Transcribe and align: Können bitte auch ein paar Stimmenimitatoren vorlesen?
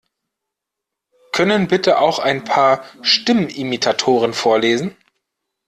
Können 1.31 1.67
bitte 1.67 1.99
auch 1.99 2.17
ein 2.17 2.43
paar 2.43 2.83
Stimmenimitatoren 3.03 4.33
vorlesen? 4.33 4.97